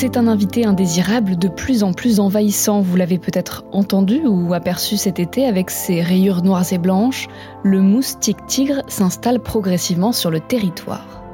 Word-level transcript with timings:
C'est 0.00 0.16
un 0.16 0.28
invité 0.28 0.64
indésirable 0.64 1.36
de 1.36 1.48
plus 1.48 1.82
en 1.82 1.92
plus 1.92 2.20
envahissant. 2.20 2.80
Vous 2.82 2.94
l'avez 2.94 3.18
peut-être 3.18 3.64
entendu 3.72 4.20
ou 4.28 4.54
aperçu 4.54 4.96
cet 4.96 5.18
été 5.18 5.44
avec 5.44 5.70
ses 5.70 6.02
rayures 6.02 6.44
noires 6.44 6.72
et 6.72 6.78
blanches. 6.78 7.26
Le 7.64 7.80
moustique 7.80 8.46
tigre 8.46 8.84
s'installe 8.86 9.40
progressivement 9.40 10.12
sur 10.12 10.30
le 10.30 10.38
territoire. 10.38 11.27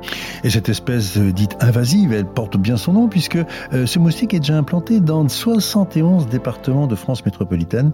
Et 0.45 0.51
cette 0.51 0.69
espèce 0.69 1.16
euh, 1.16 1.32
dite 1.32 1.56
invasive, 1.61 2.12
elle 2.12 2.27
porte 2.27 2.57
bien 2.57 2.77
son 2.77 2.93
nom 2.93 3.09
puisque 3.09 3.37
euh, 3.37 3.87
ce 3.87 3.98
moustique 3.98 4.34
est 4.34 4.41
déjà 4.41 4.57
implanté 4.57 5.00
dans 5.00 5.27
71 5.29 6.29
départements 6.29 6.87
de 6.87 6.95
France 6.95 7.25
métropolitaine. 7.25 7.93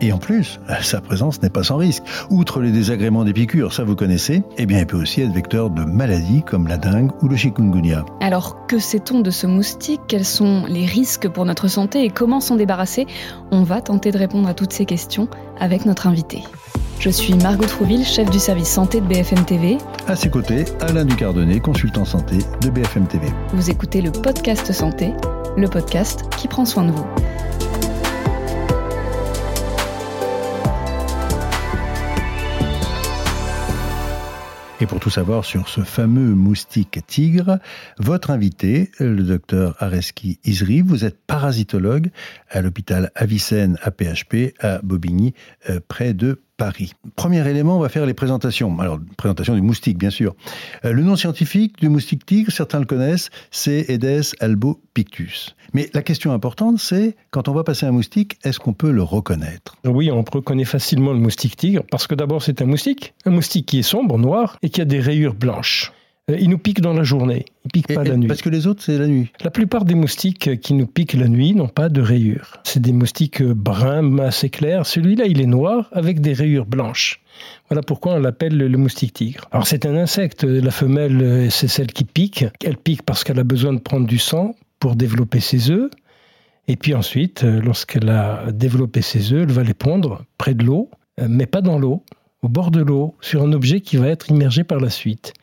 Et 0.00 0.12
en 0.12 0.18
plus, 0.18 0.60
euh, 0.70 0.74
sa 0.82 1.00
présence 1.00 1.42
n'est 1.42 1.50
pas 1.50 1.62
sans 1.62 1.76
risque. 1.76 2.02
Outre 2.30 2.60
les 2.60 2.72
désagréments 2.72 3.24
des 3.24 3.32
piqûres, 3.32 3.72
ça 3.72 3.84
vous 3.84 3.96
connaissez, 3.96 4.42
eh 4.56 4.66
bien 4.66 4.78
il 4.78 4.86
peut 4.86 4.96
aussi 4.96 5.20
être 5.20 5.32
vecteur 5.32 5.70
de 5.70 5.84
maladies 5.84 6.42
comme 6.42 6.68
la 6.68 6.78
dengue 6.78 7.10
ou 7.22 7.28
le 7.28 7.36
chikungunya. 7.36 8.04
Alors 8.20 8.66
que 8.66 8.78
sait-on 8.78 9.20
de 9.20 9.30
ce 9.30 9.46
moustique? 9.46 10.00
Quels 10.08 10.24
sont 10.24 10.64
les 10.68 10.86
risques 10.86 11.28
pour 11.28 11.44
notre 11.44 11.68
santé 11.68 12.04
et 12.04 12.08
comment 12.08 12.40
s'en 12.40 12.56
débarrasser? 12.56 13.06
On 13.50 13.62
va 13.62 13.80
tenter 13.82 14.10
de 14.10 14.18
répondre 14.18 14.48
à 14.48 14.54
toutes 14.54 14.72
ces 14.72 14.86
questions 14.86 15.28
avec 15.58 15.84
notre 15.84 16.06
invité. 16.06 16.42
Je 17.00 17.08
suis 17.08 17.32
Margot 17.32 17.64
Trouville, 17.64 18.04
chef 18.04 18.28
du 18.28 18.38
service 18.38 18.68
santé 18.68 19.00
de 19.00 19.06
BFM 19.06 19.46
TV. 19.46 19.78
À 20.06 20.16
ses 20.16 20.28
côtés, 20.28 20.66
Alain 20.80 21.06
Ducardonnet, 21.06 21.58
consultant 21.58 22.04
santé 22.04 22.36
de 22.60 22.68
BFM 22.68 23.08
TV. 23.08 23.26
Vous 23.54 23.70
écoutez 23.70 24.02
le 24.02 24.12
podcast 24.12 24.70
santé, 24.70 25.14
le 25.56 25.66
podcast 25.66 26.24
qui 26.36 26.46
prend 26.46 26.66
soin 26.66 26.84
de 26.84 26.90
vous. 26.90 27.06
Et 34.82 34.86
pour 34.86 35.00
tout 35.00 35.10
savoir 35.10 35.44
sur 35.44 35.68
ce 35.68 35.82
fameux 35.82 36.34
moustique 36.34 37.00
tigre, 37.06 37.58
votre 37.98 38.30
invité, 38.30 38.90
le 38.98 39.22
docteur 39.22 39.74
Areski 39.78 40.38
Isri, 40.44 40.80
vous 40.80 41.04
êtes 41.04 41.18
parasitologue 41.26 42.10
à 42.50 42.62
l'hôpital 42.62 43.10
Avicenne 43.14 43.78
à 43.82 43.90
PHP 43.90 44.54
à 44.58 44.80
Bobigny, 44.82 45.34
euh, 45.68 45.80
près 45.86 46.14
de 46.14 46.40
Premier 47.16 47.48
élément, 47.48 47.76
on 47.76 47.80
va 47.80 47.88
faire 47.88 48.06
les 48.06 48.14
présentations. 48.14 48.78
Alors, 48.80 48.98
présentation 49.16 49.54
du 49.54 49.62
moustique, 49.62 49.98
bien 49.98 50.10
sûr. 50.10 50.34
Euh, 50.84 50.92
le 50.92 51.02
nom 51.02 51.16
scientifique 51.16 51.78
du 51.80 51.88
moustique 51.88 52.26
tigre, 52.26 52.52
certains 52.52 52.80
le 52.80 52.86
connaissent, 52.86 53.30
c'est 53.50 53.86
Aedes 53.88 54.34
albopictus. 54.40 55.54
Mais 55.72 55.88
la 55.94 56.02
question 56.02 56.32
importante, 56.32 56.78
c'est 56.78 57.16
quand 57.30 57.48
on 57.48 57.52
va 57.52 57.64
passer 57.64 57.86
un 57.86 57.92
moustique, 57.92 58.38
est-ce 58.44 58.58
qu'on 58.58 58.72
peut 58.72 58.90
le 58.90 59.02
reconnaître? 59.02 59.76
Oui, 59.84 60.10
on 60.10 60.22
reconnaît 60.22 60.64
facilement 60.64 61.12
le 61.12 61.18
moustique 61.18 61.56
tigre 61.56 61.82
parce 61.90 62.06
que 62.06 62.14
d'abord, 62.14 62.42
c'est 62.42 62.60
un 62.62 62.66
moustique, 62.66 63.14
un 63.24 63.30
moustique 63.30 63.66
qui 63.66 63.78
est 63.78 63.82
sombre, 63.82 64.18
noir 64.18 64.56
et 64.62 64.68
qui 64.68 64.80
a 64.80 64.84
des 64.84 65.00
rayures 65.00 65.34
blanches. 65.34 65.92
Euh, 66.30 66.36
il 66.40 66.48
nous 66.48 66.58
pique 66.58 66.80
dans 66.80 66.92
la 66.92 67.02
journée, 67.02 67.44
il 67.64 67.70
pique 67.70 67.92
pas 67.92 68.04
la 68.04 68.16
nuit. 68.16 68.28
Parce 68.28 68.42
que 68.42 68.48
les 68.48 68.66
autres, 68.66 68.82
c'est 68.82 68.98
la 68.98 69.06
nuit. 69.06 69.30
La 69.42 69.50
plupart 69.50 69.84
des 69.84 69.94
moustiques 69.94 70.60
qui 70.60 70.74
nous 70.74 70.86
piquent 70.86 71.14
la 71.14 71.28
nuit 71.28 71.54
n'ont 71.54 71.68
pas 71.68 71.88
de 71.88 72.00
rayures. 72.00 72.58
C'est 72.64 72.80
des 72.80 72.92
moustiques 72.92 73.42
bruns 73.42 74.18
assez 74.18 74.50
clairs. 74.50 74.86
Celui-là, 74.86 75.26
il 75.26 75.40
est 75.40 75.46
noir 75.46 75.88
avec 75.92 76.20
des 76.20 76.32
rayures 76.32 76.66
blanches. 76.66 77.20
Voilà 77.68 77.82
pourquoi 77.82 78.14
on 78.14 78.18
l'appelle 78.18 78.56
le 78.56 78.78
moustique 78.78 79.14
tigre. 79.14 79.48
Alors 79.52 79.66
c'est 79.66 79.86
un 79.86 79.96
insecte, 79.96 80.44
la 80.44 80.70
femelle, 80.70 81.22
euh, 81.22 81.50
c'est 81.50 81.68
celle 81.68 81.92
qui 81.92 82.04
pique. 82.04 82.44
Elle 82.64 82.76
pique 82.76 83.02
parce 83.02 83.24
qu'elle 83.24 83.38
a 83.38 83.44
besoin 83.44 83.72
de 83.72 83.78
prendre 83.78 84.06
du 84.06 84.18
sang 84.18 84.54
pour 84.78 84.96
développer 84.96 85.40
ses 85.40 85.70
œufs. 85.70 85.90
Et 86.68 86.76
puis 86.76 86.94
ensuite, 86.94 87.44
euh, 87.44 87.60
lorsqu'elle 87.60 88.08
a 88.10 88.52
développé 88.52 89.02
ses 89.02 89.32
œufs, 89.32 89.42
elle 89.42 89.52
va 89.52 89.62
les 89.62 89.74
pondre 89.74 90.24
près 90.38 90.54
de 90.54 90.64
l'eau, 90.64 90.90
mais 91.28 91.46
pas 91.46 91.60
dans 91.60 91.78
l'eau, 91.78 92.02
au 92.42 92.48
bord 92.48 92.70
de 92.70 92.80
l'eau, 92.80 93.14
sur 93.20 93.42
un 93.42 93.52
objet 93.52 93.80
qui 93.80 93.98
va 93.98 94.08
être 94.08 94.30
immergé 94.30 94.64
par 94.64 94.80
la 94.80 94.88
suite. 94.88 95.34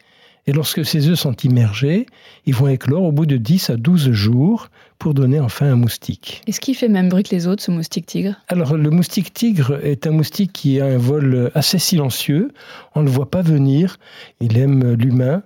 Et 0.47 0.53
lorsque 0.53 0.85
ces 0.85 1.09
œufs 1.09 1.19
sont 1.19 1.35
immergés, 1.43 2.05
ils 2.45 2.55
vont 2.55 2.69
éclore 2.69 3.03
au 3.03 3.11
bout 3.11 3.25
de 3.25 3.35
10 3.35 3.69
à 3.69 3.75
12 3.75 4.11
jours 4.11 4.69
pour 4.97 5.13
donner 5.13 5.41
enfin 5.41 5.67
un 5.67 5.75
moustique. 5.75 6.41
Est-ce 6.47 6.61
qu'il 6.61 6.73
fait 6.73 6.87
même 6.87 7.09
bruit 7.09 7.23
que 7.23 7.35
les 7.35 7.47
autres, 7.47 7.61
ce 7.61 7.69
moustique 7.69 8.05
tigre? 8.05 8.35
Alors, 8.47 8.75
le 8.75 8.89
moustique 8.89 9.33
tigre 9.33 9.77
est 9.83 10.07
un 10.07 10.11
moustique 10.11 10.53
qui 10.53 10.79
a 10.79 10.85
un 10.85 10.97
vol 10.97 11.51
assez 11.53 11.79
silencieux. 11.79 12.51
On 12.95 13.01
ne 13.01 13.05
le 13.05 13.11
voit 13.11 13.29
pas 13.29 13.41
venir. 13.41 13.97
Il 14.39 14.57
aime 14.57 14.93
l'humain. 14.93 15.43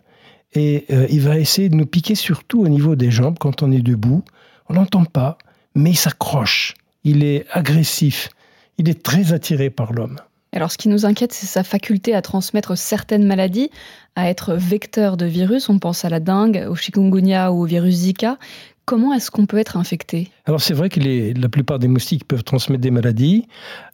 Et 0.53 0.85
euh, 0.91 1.07
il 1.09 1.22
va 1.22 1.40
essayer 1.40 1.69
de 1.69 1.75
nous 1.75 1.85
piquer 1.85 2.16
surtout 2.16 2.61
au 2.61 2.67
niveau 2.67 2.95
des 2.95 3.09
jambes 3.09 3.38
quand 3.40 3.63
on 3.63 3.72
est 3.72 3.81
debout. 3.81 4.23
On 4.69 4.73
l'entend 4.73 5.06
pas, 5.06 5.38
mais 5.73 5.91
il 5.91 5.97
s'accroche. 5.97 6.75
Il 7.03 7.23
est 7.23 7.45
agressif. 7.51 8.29
Il 8.78 8.90
est 8.90 9.01
très 9.01 9.34
attiré 9.34 9.69
par 9.69 9.94
l'homme. 9.94 10.17
Alors, 10.53 10.72
ce 10.72 10.78
qui 10.78 10.89
nous 10.89 11.06
inquiète, 11.06 11.31
c'est 11.31 11.47
sa 11.47 11.63
faculté 11.63 12.13
à 12.13 12.22
transmettre 12.22 12.78
certaines 12.78 13.25
maladies, 13.25 13.69
à 14.16 14.29
être 14.29 14.53
vecteur 14.53 15.16
de 15.16 15.25
virus. 15.25 15.69
On 15.69 15.79
pense 15.79 16.03
à 16.03 16.09
la 16.09 16.19
dengue, 16.19 16.66
au 16.69 16.75
chikungunya 16.75 17.51
ou 17.51 17.62
au 17.62 17.66
virus 17.66 17.95
Zika. 17.95 18.38
Comment 18.85 19.13
est-ce 19.13 19.31
qu'on 19.31 19.45
peut 19.45 19.59
être 19.59 19.78
infecté? 19.78 20.29
Alors 20.45 20.59
c'est 20.59 20.73
vrai 20.73 20.90
que 20.90 21.00
la 21.00 21.50
plupart 21.50 21.79
des 21.79 21.88
moustiques 21.88 22.28
peuvent 22.28 22.44
transmettre 22.44 22.81
des 22.81 22.91
maladies. 22.91 23.47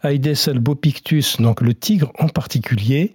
Aedes 0.04 0.48
albopictus, 0.48 1.40
donc 1.40 1.62
le 1.62 1.76
tigre 1.76 2.12
en 2.18 2.30
particulier, 2.30 3.14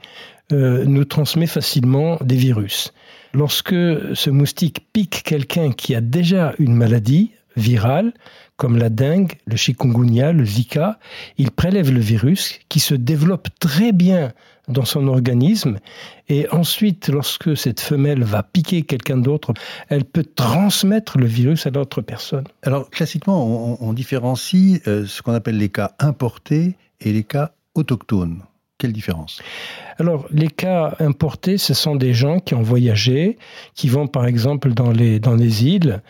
euh, 0.53 0.85
nous 0.85 1.05
transmet 1.05 1.47
facilement 1.47 2.19
des 2.21 2.37
virus. 2.37 2.93
Lorsque 3.33 3.75
ce 3.75 4.31
moustique 4.31 4.87
pique 4.93 5.23
quelqu'un 5.25 5.73
qui 5.73 5.95
a 5.95 6.01
déjà 6.01 6.55
une 6.59 6.75
maladie 6.75 7.33
virale, 7.57 8.13
comme 8.57 8.77
la 8.77 8.91
dengue, 8.91 9.33
le 9.47 9.57
chikungunya, 9.57 10.33
le 10.33 10.45
Zika, 10.45 10.99
il 11.39 11.51
prélève 11.51 11.93
le 11.93 12.01
virus 12.01 12.61
qui 12.69 12.81
se 12.81 12.95
développe 12.95 13.49
très 13.59 13.93
bien 13.93 14.33
dans 14.69 14.85
son 14.85 15.09
organisme 15.09 15.79
et 16.29 16.49
ensuite 16.51 17.09
lorsque 17.09 17.57
cette 17.57 17.81
femelle 17.81 18.23
va 18.23 18.43
piquer 18.43 18.83
quelqu'un 18.83 19.19
d'autre, 19.19 19.53
elle 19.89 20.05
peut 20.05 20.25
transmettre 20.25 21.19
le 21.19 21.27
virus 21.27 21.67
à 21.67 21.71
l'autre 21.71 22.01
personne. 22.01 22.45
Alors 22.63 22.89
classiquement, 22.91 23.83
on, 23.83 23.93
différencie 23.93 24.81
euh, 24.87 25.05
ce 25.07 25.23
qu'on 25.23 25.35
appelle 25.35 25.59
les 25.59 25.69
cas 25.69 25.93
importés 25.99 26.77
et 27.01 27.13
les 27.13 27.25
cas 27.25 27.53
autochtones. 27.75 28.43
Quelle 28.79 28.93
différence? 28.93 29.41
Alors, 29.99 30.27
les 30.33 30.49
cas 30.49 30.97
importés, 30.99 31.57
ce 31.57 31.73
sont 31.73 31.95
des 31.95 32.15
gens 32.15 32.41
qui 32.41 32.55
ont 32.55 32.63
voyagé, 32.63 33.39
qui 33.75 33.89
vont 33.89 34.09
par 34.09 34.27
exemple 34.27 34.73
dans 34.73 34.91
les, 34.91 35.21
dans 35.21 35.37
les 35.37 35.67
îles, 35.67 36.03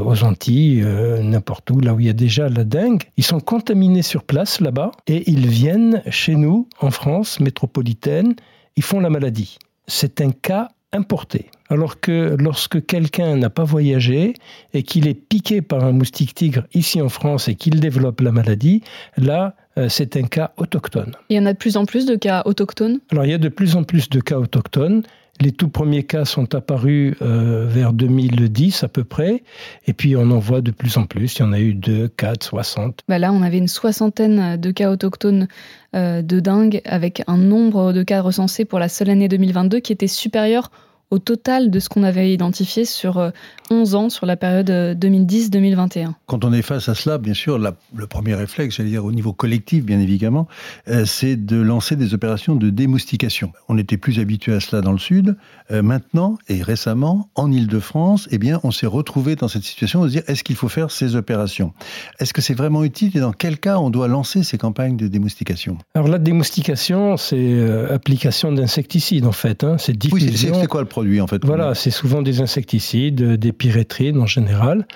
aux 0.00 0.24
Antilles, 0.24 0.82
euh, 0.82 1.22
n'importe 1.22 1.70
où, 1.70 1.80
là 1.80 1.94
où 1.94 2.00
il 2.00 2.06
y 2.06 2.10
a 2.10 2.14
déjà 2.14 2.48
la 2.48 2.64
dengue. 2.64 3.02
Ils 3.16 3.24
sont 3.24 3.40
contaminés 3.40 4.02
sur 4.02 4.24
place 4.24 4.60
là-bas 4.60 4.92
et 5.06 5.30
ils 5.30 5.46
viennent 5.46 6.02
chez 6.10 6.34
nous, 6.36 6.68
en 6.80 6.90
France 6.90 7.40
métropolitaine, 7.40 8.34
ils 8.76 8.82
font 8.82 9.00
la 9.00 9.10
maladie. 9.10 9.58
C'est 9.86 10.20
un 10.20 10.30
cas 10.30 10.70
importé. 10.92 11.50
Alors 11.68 12.00
que 12.00 12.36
lorsque 12.38 12.84
quelqu'un 12.86 13.36
n'a 13.36 13.50
pas 13.50 13.64
voyagé 13.64 14.34
et 14.74 14.82
qu'il 14.82 15.08
est 15.08 15.14
piqué 15.14 15.62
par 15.62 15.84
un 15.84 15.92
moustique 15.92 16.34
tigre 16.34 16.64
ici 16.72 17.00
en 17.00 17.08
France 17.08 17.48
et 17.48 17.54
qu'il 17.54 17.80
développe 17.80 18.20
la 18.20 18.32
maladie, 18.32 18.82
là, 19.16 19.56
euh, 19.76 19.88
c'est 19.88 20.16
un 20.16 20.22
cas 20.22 20.52
autochtone. 20.56 21.12
Il 21.30 21.36
y 21.36 21.40
en 21.40 21.46
a 21.46 21.52
de 21.52 21.58
plus 21.58 21.76
en 21.76 21.84
plus 21.84 22.06
de 22.06 22.16
cas 22.16 22.42
autochtones? 22.44 23.00
Alors 23.10 23.24
il 23.24 23.30
y 23.30 23.34
a 23.34 23.38
de 23.38 23.48
plus 23.48 23.76
en 23.76 23.82
plus 23.82 24.08
de 24.08 24.20
cas 24.20 24.38
autochtones. 24.38 25.02
Les 25.40 25.50
tout 25.50 25.68
premiers 25.68 26.04
cas 26.04 26.24
sont 26.24 26.54
apparus 26.54 27.16
euh, 27.20 27.66
vers 27.68 27.92
2010 27.92 28.84
à 28.84 28.88
peu 28.88 29.02
près, 29.02 29.42
et 29.86 29.92
puis 29.92 30.16
on 30.16 30.30
en 30.30 30.38
voit 30.38 30.60
de 30.60 30.70
plus 30.70 30.96
en 30.96 31.06
plus. 31.06 31.36
Il 31.36 31.40
y 31.40 31.42
en 31.42 31.52
a 31.52 31.58
eu 31.58 31.74
2, 31.74 32.08
4, 32.08 32.44
60. 32.44 33.00
Bah 33.08 33.18
là, 33.18 33.32
on 33.32 33.42
avait 33.42 33.58
une 33.58 33.68
soixantaine 33.68 34.56
de 34.56 34.70
cas 34.70 34.90
autochtones 34.90 35.48
euh, 35.96 36.22
de 36.22 36.40
dingue, 36.40 36.80
avec 36.84 37.22
un 37.26 37.36
nombre 37.36 37.92
de 37.92 38.02
cas 38.02 38.20
recensés 38.20 38.64
pour 38.64 38.78
la 38.78 38.88
seule 38.88 39.10
année 39.10 39.28
2022 39.28 39.80
qui 39.80 39.92
était 39.92 40.06
supérieur 40.06 40.70
au 41.10 41.18
total 41.18 41.70
de 41.70 41.78
ce 41.78 41.88
qu'on 41.88 42.02
avait 42.02 42.32
identifié 42.32 42.84
sur 42.84 43.32
11 43.70 43.94
euh, 43.94 43.98
ans, 43.98 44.10
sur 44.10 44.26
la 44.26 44.36
période 44.36 44.70
2010-2021. 44.70 46.08
Euh, 46.08 46.10
Quand 46.26 46.44
on 46.44 46.52
est 46.52 46.62
face 46.62 46.88
à 46.88 46.94
cela, 46.94 47.18
bien 47.18 47.34
sûr, 47.34 47.58
le 47.58 48.06
premier 48.06 48.34
réflexe, 48.34 48.76
j'allais 48.76 48.90
dire 48.90 49.04
au 49.04 49.12
niveau 49.12 49.32
collectif, 49.32 49.84
bien 49.84 50.00
évidemment, 50.00 50.48
euh, 50.88 51.04
c'est 51.04 51.36
de 51.36 51.56
lancer 51.56 51.96
des 51.96 52.14
opérations 52.14 52.56
de 52.56 52.70
démoustication. 52.70 53.52
On 53.68 53.78
était 53.78 53.96
plus 53.96 54.18
habitué 54.18 54.54
à 54.54 54.60
cela 54.60 54.82
dans 54.82 54.92
le 54.92 54.98
Sud. 54.98 55.36
maintenant, 55.70 56.36
et 56.48 56.62
récemment, 56.62 57.28
en 57.34 57.50
Ile-de-France, 57.50 58.28
eh 58.30 58.38
bien, 58.38 58.60
on 58.64 58.70
s'est 58.70 58.86
retrouvé 58.86 59.36
dans 59.36 59.48
cette 59.48 59.64
situation 59.64 60.02
de 60.02 60.08
se 60.08 60.12
dire, 60.12 60.22
est-ce 60.26 60.44
qu'il 60.44 60.56
faut 60.56 60.68
faire 60.68 60.90
ces 60.90 61.16
opérations? 61.16 61.72
Est-ce 62.18 62.32
que 62.32 62.42
c'est 62.42 62.54
vraiment 62.54 62.84
utile 62.84 63.16
et 63.16 63.20
dans 63.20 63.32
quel 63.32 63.58
cas 63.58 63.78
on 63.78 63.90
doit 63.90 64.08
lancer 64.08 64.42
ces 64.42 64.58
campagnes 64.58 64.96
de 64.96 65.08
démoustication? 65.08 65.78
Alors 65.94 66.08
la 66.08 66.18
démoustication, 66.18 67.16
c'est 67.16 67.90
application 67.90 68.52
d'insecticides 68.52 69.26
en 69.26 69.32
fait. 69.32 69.64
Hein. 69.64 69.76
C'est 69.78 69.96
diffusion. 69.96 70.52
Oui, 70.52 70.60
c'est 70.60 70.66
quoi 70.66 70.82
le 70.82 70.88
produit 70.94 71.20
en 71.20 71.26
fait 71.26 71.44
Voilà, 71.44 71.74
c'est 71.74 71.90
souvent 71.90 72.22
des 72.22 72.40
insecticides, 72.40 73.20
des 73.34 73.52
pyrétrines 73.52 74.20
en 74.20 74.26
général, 74.26 74.86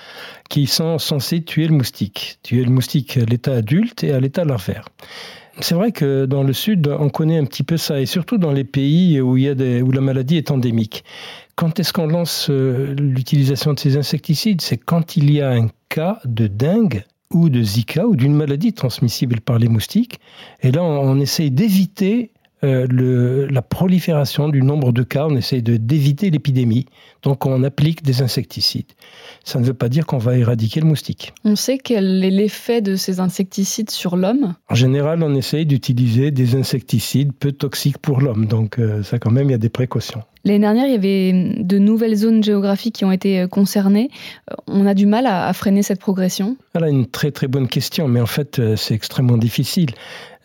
qui 0.49 0.65
sont 0.65 0.97
censés 0.97 1.43
tuer 1.43 1.67
le 1.67 1.73
moustique. 1.73 2.39
Tuer 2.41 2.63
le 2.63 2.71
moustique 2.71 3.17
à 3.17 3.25
l'état 3.25 3.55
adulte 3.55 4.05
et 4.05 4.13
à 4.13 4.19
l'état 4.21 4.45
larvaire. 4.45 4.85
C'est 5.59 5.75
vrai 5.75 5.91
que 5.91 6.25
dans 6.25 6.43
le 6.43 6.53
sud, 6.53 6.87
on 6.87 7.09
connaît 7.09 7.37
un 7.37 7.43
petit 7.43 7.63
peu 7.63 7.75
ça, 7.75 7.99
et 7.99 8.05
surtout 8.05 8.37
dans 8.37 8.53
les 8.53 8.63
pays 8.63 9.19
où, 9.19 9.35
il 9.35 9.43
y 9.43 9.49
a 9.49 9.55
des, 9.55 9.81
où 9.81 9.91
la 9.91 9.99
maladie 9.99 10.37
est 10.37 10.51
endémique. 10.51 11.03
Quand 11.55 11.81
est-ce 11.81 11.91
qu'on 11.91 12.07
lance 12.07 12.47
euh, 12.49 12.95
l'utilisation 12.97 13.73
de 13.73 13.79
ces 13.79 13.97
insecticides? 13.97 14.61
C'est 14.61 14.77
quand 14.77 15.17
il 15.17 15.29
y 15.29 15.41
a 15.41 15.49
un 15.49 15.67
cas 15.89 16.21
de 16.23 16.47
dengue 16.47 17.03
ou 17.33 17.49
de 17.49 17.61
Zika 17.61 18.07
ou 18.07 18.15
d'une 18.15 18.33
maladie 18.33 18.71
transmissible 18.71 19.41
par 19.41 19.59
les 19.59 19.67
moustiques. 19.67 20.21
Et 20.61 20.71
là, 20.71 20.81
on, 20.81 21.11
on 21.11 21.19
essaye 21.19 21.51
d'éviter 21.51 22.31
euh, 22.63 23.47
la 23.49 23.61
prolifération 23.61 24.49
du 24.49 24.61
nombre 24.61 24.91
de 24.91 25.03
cas, 25.03 25.27
on 25.27 25.35
essaie 25.35 25.61
d'éviter 25.61 26.29
l'épidémie, 26.29 26.85
donc 27.23 27.45
on 27.45 27.63
applique 27.63 28.03
des 28.03 28.21
insecticides. 28.21 28.91
Ça 29.45 29.59
ne 29.59 29.65
veut 29.65 29.73
pas 29.73 29.87
dire 29.87 30.05
qu'on 30.05 30.17
va 30.17 30.37
éradiquer 30.37 30.81
le 30.81 30.85
moustique. 30.85 31.33
On 31.45 31.55
sait 31.55 31.77
quel 31.77 32.23
est 32.23 32.29
l'effet 32.29 32.81
de 32.81 32.95
ces 32.97 33.21
insecticides 33.21 33.89
sur 33.89 34.17
l'homme 34.17 34.55
En 34.69 34.75
général, 34.75 35.23
on 35.23 35.33
essaye 35.35 35.65
d'utiliser 35.65 36.31
des 36.31 36.55
insecticides 36.55 37.31
peu 37.31 37.53
toxiques 37.53 37.97
pour 37.97 38.19
l'homme, 38.19 38.45
donc 38.45 38.77
euh, 38.77 39.03
ça 39.03 39.19
quand 39.19 39.31
même, 39.31 39.47
il 39.47 39.51
y 39.51 39.55
a 39.55 39.59
des 39.59 39.69
précautions. 39.69 40.23
L'année 40.43 40.59
dernière, 40.59 40.85
il 40.85 40.91
y 40.91 40.95
avait 40.95 41.63
de 41.63 41.77
nouvelles 41.77 42.15
zones 42.15 42.43
géographiques 42.43 42.95
qui 42.95 43.05
ont 43.05 43.11
été 43.11 43.39
euh, 43.39 43.47
concernées. 43.47 44.09
On 44.67 44.85
a 44.85 44.93
du 44.93 45.05
mal 45.05 45.27
à, 45.27 45.51
freiner 45.53 45.83
cette 45.83 45.99
progression 45.99 46.57
Voilà 46.73 46.89
une 46.89 47.05
très 47.05 47.31
très 47.31 47.47
bonne 47.47 47.67
question, 47.67 48.07
mais 48.09 48.19
en 48.19 48.25
fait, 48.25 48.61
c'est 48.75 48.93
extrêmement 48.93 49.37
difficile. 49.37 49.91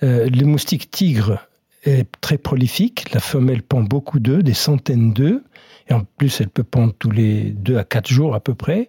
les 0.02 0.44
moustiques 0.44 0.90
tigres 0.90 1.40
est 1.84 2.06
très 2.20 2.38
prolifique. 2.38 3.12
La 3.12 3.20
femelle 3.20 3.62
pond 3.62 3.82
beaucoup 3.82 4.18
d'œufs, 4.18 4.42
des 4.42 4.54
centaines 4.54 5.12
d'œufs. 5.12 5.40
Et 5.88 5.94
en 5.94 6.02
plus, 6.16 6.40
elle 6.40 6.48
peut 6.48 6.64
pondre 6.64 6.94
tous 6.98 7.10
les 7.10 7.50
deux 7.50 7.76
à 7.76 7.84
quatre 7.84 8.08
jours 8.08 8.34
à 8.34 8.40
peu 8.40 8.54
près. 8.54 8.88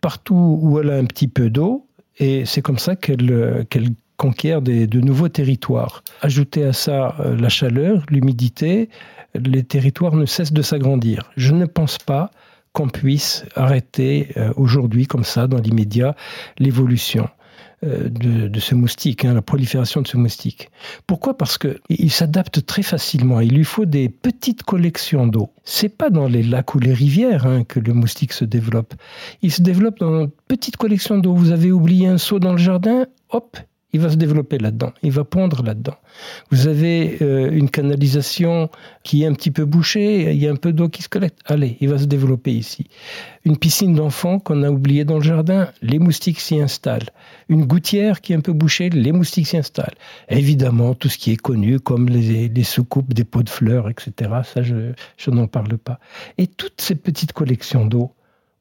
Partout 0.00 0.58
où 0.60 0.78
elle 0.80 0.90
a 0.90 0.96
un 0.96 1.04
petit 1.04 1.28
peu 1.28 1.50
d'eau. 1.50 1.86
Et 2.18 2.44
c'est 2.44 2.62
comme 2.62 2.78
ça 2.78 2.96
qu'elle 2.96 3.66
conquiert 4.16 4.62
de 4.62 5.00
nouveaux 5.00 5.28
territoires. 5.28 6.02
Ajoutez 6.20 6.64
à 6.64 6.72
ça 6.72 7.16
euh, 7.18 7.36
la 7.36 7.48
chaleur, 7.48 8.04
l'humidité, 8.08 8.88
les 9.34 9.64
territoires 9.64 10.14
ne 10.14 10.26
cessent 10.26 10.52
de 10.52 10.62
s'agrandir. 10.62 11.32
Je 11.36 11.52
ne 11.52 11.66
pense 11.66 11.98
pas 11.98 12.30
qu'on 12.72 12.88
puisse 12.88 13.44
arrêter 13.56 14.28
euh, 14.36 14.52
aujourd'hui, 14.56 15.06
comme 15.06 15.24
ça, 15.24 15.46
dans 15.46 15.58
l'immédiat, 15.58 16.14
l'évolution. 16.58 17.28
Euh, 17.84 18.08
de, 18.08 18.60
ce 18.60 18.76
moustique, 18.76 19.24
hein, 19.24 19.34
la 19.34 19.42
prolifération 19.42 20.02
de 20.02 20.06
ce 20.06 20.16
moustique. 20.16 20.70
Pourquoi? 21.08 21.36
Parce 21.36 21.58
qu'il 21.58 22.12
s'adapte 22.12 22.64
très 22.64 22.82
facilement. 22.82 23.40
Il 23.40 23.56
lui 23.56 23.64
faut 23.64 23.86
des 23.86 24.08
petites 24.08 24.62
collections 24.62 25.26
d'eau. 25.26 25.50
C'est 25.64 25.88
pas 25.88 26.08
dans 26.08 26.28
les 26.28 26.44
lacs 26.44 26.76
ou 26.76 26.78
les 26.78 26.92
rivières 26.92 27.44
hein, 27.44 27.64
que 27.64 27.80
le 27.80 27.92
moustique 27.92 28.34
se 28.34 28.44
développe. 28.44 28.94
Il 29.42 29.50
se 29.50 29.62
développe 29.62 29.98
dans 29.98 30.22
une 30.22 30.30
petite 30.46 30.76
collection 30.76 31.18
d'eau. 31.18 31.34
Vous 31.34 31.50
avez 31.50 31.72
oublié 31.72 32.06
un 32.06 32.18
seau 32.18 32.38
dans 32.38 32.52
le 32.52 32.58
jardin, 32.58 33.06
hop, 33.30 33.58
il 33.92 34.00
va 34.00 34.10
se 34.10 34.16
développer 34.16 34.58
là-dedans, 34.58 34.92
il 35.02 35.10
va 35.12 35.24
pondre 35.24 35.62
là-dedans. 35.62 35.96
Vous 36.50 36.66
avez 36.66 37.18
euh, 37.20 37.50
une 37.50 37.68
canalisation 37.68 38.70
qui 39.02 39.22
est 39.22 39.26
un 39.26 39.34
petit 39.34 39.50
peu 39.50 39.64
bouchée, 39.64 40.32
il 40.32 40.42
y 40.42 40.46
a 40.46 40.50
un 40.50 40.56
peu 40.56 40.72
d'eau 40.72 40.88
qui 40.88 41.02
se 41.02 41.08
collecte, 41.08 41.38
allez, 41.44 41.76
il 41.80 41.88
va 41.88 41.98
se 41.98 42.06
développer 42.06 42.52
ici. 42.52 42.86
Une 43.44 43.56
piscine 43.56 43.94
d'enfants 43.94 44.38
qu'on 44.38 44.62
a 44.62 44.70
oubliée 44.70 45.04
dans 45.04 45.16
le 45.16 45.22
jardin, 45.22 45.68
les 45.82 45.98
moustiques 45.98 46.40
s'y 46.40 46.60
installent. 46.60 47.10
Une 47.48 47.66
gouttière 47.66 48.20
qui 48.20 48.32
est 48.32 48.36
un 48.36 48.40
peu 48.40 48.52
bouchée, 48.52 48.88
les 48.88 49.12
moustiques 49.12 49.48
s'y 49.48 49.56
installent. 49.56 49.94
Évidemment, 50.28 50.94
tout 50.94 51.08
ce 51.08 51.18
qui 51.18 51.32
est 51.32 51.36
connu, 51.36 51.80
comme 51.80 52.08
les, 52.08 52.48
les 52.48 52.64
soucoupes 52.64 53.12
des 53.12 53.24
pots 53.24 53.42
de 53.42 53.50
fleurs, 53.50 53.90
etc., 53.90 54.30
ça, 54.44 54.62
je, 54.62 54.92
je 55.16 55.30
n'en 55.30 55.48
parle 55.48 55.76
pas. 55.76 55.98
Et 56.38 56.46
toutes 56.46 56.80
ces 56.80 56.94
petites 56.94 57.32
collections 57.32 57.84
d'eau, 57.84 58.12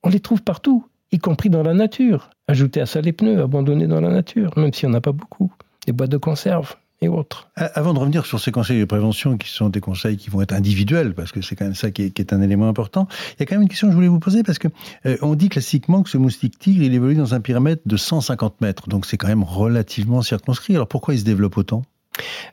on 0.03 0.09
les 0.09 0.19
trouve 0.19 0.41
partout 0.41 0.85
y 1.11 1.19
compris 1.19 1.49
dans 1.49 1.63
la 1.63 1.73
nature. 1.73 2.29
Ajouter 2.47 2.81
à 2.81 2.85
ça 2.85 3.01
les 3.01 3.13
pneus 3.13 3.41
abandonnés 3.41 3.87
dans 3.87 4.01
la 4.01 4.09
nature, 4.09 4.51
même 4.57 4.73
s'il 4.73 4.89
n'y 4.89 4.95
en 4.95 4.97
a 4.97 5.01
pas 5.01 5.11
beaucoup. 5.11 5.53
Les 5.87 5.93
boîtes 5.93 6.11
de 6.11 6.17
conserve 6.17 6.75
et 7.01 7.07
autres. 7.07 7.49
Avant 7.55 7.93
de 7.93 7.99
revenir 7.99 8.25
sur 8.25 8.39
ces 8.39 8.51
conseils 8.51 8.79
de 8.79 8.85
prévention 8.85 9.37
qui 9.37 9.49
sont 9.49 9.69
des 9.69 9.79
conseils 9.79 10.17
qui 10.17 10.29
vont 10.29 10.41
être 10.41 10.53
individuels, 10.53 11.15
parce 11.15 11.31
que 11.31 11.41
c'est 11.41 11.55
quand 11.55 11.65
même 11.65 11.75
ça 11.75 11.89
qui 11.89 12.03
est, 12.03 12.33
un 12.33 12.41
élément 12.41 12.67
important, 12.67 13.07
il 13.31 13.39
y 13.39 13.43
a 13.43 13.45
quand 13.47 13.55
même 13.55 13.63
une 13.63 13.69
question 13.69 13.87
que 13.87 13.91
je 13.91 13.95
voulais 13.95 14.07
vous 14.07 14.19
poser, 14.19 14.43
parce 14.43 14.59
que 14.59 14.67
euh, 15.07 15.17
on 15.21 15.33
dit 15.33 15.49
classiquement 15.49 16.03
que 16.03 16.09
ce 16.09 16.17
moustique 16.17 16.59
tigre, 16.59 16.83
il 16.83 16.93
évolue 16.93 17.15
dans 17.15 17.33
un 17.33 17.41
périmètre 17.41 17.81
de 17.85 17.97
150 17.97 18.61
mètres, 18.61 18.87
donc 18.87 19.07
c'est 19.07 19.17
quand 19.17 19.27
même 19.27 19.43
relativement 19.43 20.21
circonscrit. 20.21 20.75
Alors 20.75 20.87
pourquoi 20.87 21.15
il 21.15 21.19
se 21.19 21.25
développe 21.25 21.57
autant? 21.57 21.81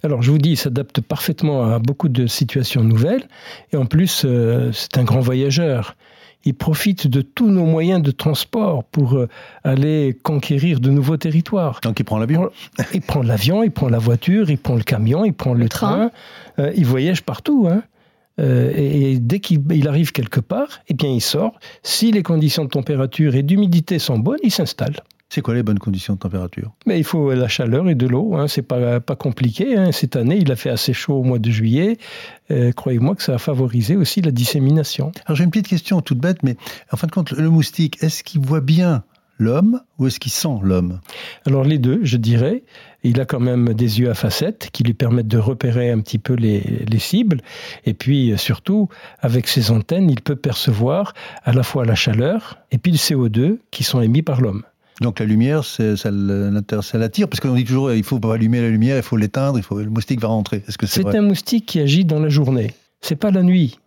Alors 0.02 0.22
je 0.22 0.30
vous 0.30 0.38
dis, 0.38 0.52
il 0.52 0.56
s'adapte 0.56 1.02
parfaitement 1.02 1.64
à 1.64 1.78
beaucoup 1.78 2.08
de 2.08 2.26
situations 2.26 2.82
nouvelles, 2.82 3.28
et 3.72 3.76
en 3.76 3.84
plus, 3.84 4.22
euh, 4.24 4.72
c'est 4.72 4.96
un 4.96 5.04
grand 5.04 5.20
voyageur 5.20 5.94
il 6.44 6.54
profite 6.54 7.06
de 7.06 7.20
tous 7.20 7.50
nos 7.50 7.64
moyens 7.64 8.02
de 8.02 8.10
transport 8.10 8.84
pour 8.84 9.14
euh, 9.14 9.28
aller 9.64 10.16
conquérir 10.22 10.80
de 10.80 10.90
nouveaux 10.90 11.16
territoires. 11.16 11.80
Donc 11.82 12.00
il 12.00 12.04
prend 12.04 12.18
l'avion 12.18 12.50
Il 12.94 13.00
prend 13.00 13.22
l'avion, 13.22 13.62
il 13.62 13.70
prend 13.70 13.88
la 13.88 13.98
voiture, 13.98 14.50
il 14.50 14.58
prend 14.58 14.76
le 14.76 14.82
camion, 14.82 15.24
il 15.24 15.34
prend 15.34 15.54
le, 15.54 15.68
train. 15.68 16.10
Euh, 16.58 16.72
il 16.76 16.86
voyage 16.86 17.22
partout. 17.22 17.68
Hein. 17.70 17.82
Euh, 18.40 18.72
et, 18.74 19.18
dès 19.18 19.40
qu'il 19.40 19.88
arrive 19.88 20.12
quelque 20.12 20.40
part, 20.40 20.80
eh 20.88 20.94
bien 20.94 21.10
il 21.10 21.20
sort. 21.20 21.58
Si 21.82 22.12
les 22.12 22.22
conditions 22.22 22.64
de 22.64 22.70
température 22.70 23.34
et 23.34 23.42
d'humidité 23.42 23.98
sont 23.98 24.18
bonnes, 24.18 24.38
il 24.42 24.52
s'installe. 24.52 25.02
C'est 25.30 25.42
quoi 25.42 25.54
les 25.54 25.62
bonnes 25.62 25.78
conditions 25.78 26.14
de 26.14 26.18
température? 26.18 26.72
Mais 26.86 26.98
Il 26.98 27.04
faut 27.04 27.32
la 27.34 27.48
chaleur 27.48 27.88
et 27.90 27.94
de 27.94 28.06
l'eau. 28.06 28.34
Hein. 28.34 28.48
C'est 28.48 28.62
pas, 28.62 28.98
pas 29.00 29.16
compliqué. 29.16 29.76
Hein. 29.76 29.92
Cette 29.92 30.16
année, 30.16 30.38
il 30.38 30.50
a 30.50 30.56
fait 30.56 30.70
assez 30.70 30.94
chaud 30.94 31.16
au 31.16 31.22
mois 31.22 31.38
de 31.38 31.50
juillet. 31.50 31.98
Euh, 32.50 32.72
croyez-moi 32.72 33.14
que 33.14 33.22
ça 33.22 33.34
a 33.34 33.38
favorisé 33.38 33.94
aussi 33.96 34.22
la 34.22 34.30
dissémination. 34.30 35.12
Alors 35.26 35.36
j'ai 35.36 35.44
une 35.44 35.50
petite 35.50 35.68
question 35.68 36.00
toute 36.00 36.18
bête, 36.18 36.42
mais 36.42 36.56
en 36.90 36.96
fin 36.96 37.06
de 37.06 37.12
compte, 37.12 37.32
le 37.32 37.50
moustique, 37.50 38.02
est-ce 38.02 38.24
qu'il 38.24 38.40
voit 38.40 38.62
bien 38.62 39.04
l'homme 39.38 39.82
ou 39.98 40.06
est-ce 40.06 40.18
qu'il 40.18 40.32
sent 40.32 40.58
l'homme? 40.62 41.00
Alors 41.46 41.62
les 41.62 41.78
deux, 41.78 42.00
je 42.04 42.16
dirais. 42.16 42.64
Il 43.02 43.20
a 43.20 43.26
quand 43.26 43.38
même 43.38 43.74
des 43.74 44.00
yeux 44.00 44.08
à 44.08 44.14
facettes 44.14 44.70
qui 44.72 44.82
lui 44.82 44.94
permettent 44.94 45.28
de 45.28 45.38
repérer 45.38 45.90
un 45.90 46.00
petit 46.00 46.18
peu 46.18 46.32
les, 46.32 46.86
les, 46.90 46.98
cibles. 46.98 47.42
Et 47.84 47.92
puis 47.92 48.32
surtout, 48.38 48.88
avec 49.20 49.46
ses 49.46 49.70
antennes, 49.70 50.10
il 50.10 50.22
peut 50.22 50.36
percevoir 50.36 51.12
à 51.44 51.52
la 51.52 51.62
fois 51.62 51.84
la 51.84 51.94
chaleur 51.94 52.58
et 52.72 52.78
puis 52.78 52.92
le 52.92 52.96
CO2 52.96 53.58
qui 53.70 53.84
sont 53.84 54.00
émis 54.00 54.22
par 54.22 54.40
l'homme. 54.40 54.64
Donc 55.00 55.20
la 55.20 55.26
lumière, 55.26 55.64
ça, 55.64 55.96
ça 55.96 56.10
l'attire 56.10 57.28
Parce 57.28 57.40
qu'on 57.40 57.54
dit 57.54 57.64
toujours, 57.64 57.92
il 57.92 58.02
faut 58.02 58.18
pas 58.18 58.34
allumer 58.34 58.60
la 58.60 58.70
lumière, 58.70 58.96
il 58.96 59.02
faut 59.02 59.16
l'éteindre, 59.16 59.58
il 59.58 59.62
faut, 59.62 59.78
le 59.78 59.90
moustique 59.90 60.20
va 60.20 60.28
rentrer. 60.28 60.62
Est-ce 60.66 60.78
que 60.78 60.86
c'est 60.86 61.02
C'est 61.02 61.16
un 61.16 61.22
moustique 61.22 61.66
qui 61.66 61.80
agit 61.80 62.04
dans 62.04 62.20
la 62.20 62.28
journée. 62.28 62.74
C'est 63.00 63.16
pas 63.16 63.30
la 63.30 63.42
nuit. 63.42 63.78